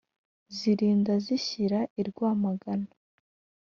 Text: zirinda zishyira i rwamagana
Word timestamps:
zirinda 0.55 1.13
zishyira 1.25 1.79
i 2.01 2.03
rwamagana 2.09 2.89